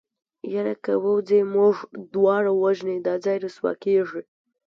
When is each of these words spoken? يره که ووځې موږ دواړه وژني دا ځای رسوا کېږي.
يره 0.53 0.75
که 0.83 0.93
ووځې 1.03 1.39
موږ 1.55 1.75
دواړه 2.13 2.51
وژني 2.63 2.97
دا 3.07 3.13
ځای 3.25 3.37
رسوا 3.45 3.71
کېږي. 3.83 4.21